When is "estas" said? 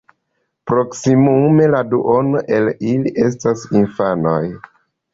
3.29-3.71